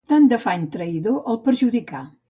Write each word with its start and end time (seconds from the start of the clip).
Tant 0.11 0.23
d'afany 0.29 0.63
traïdor 0.77 1.21
el 1.35 1.41
perjudicà. 1.47 2.07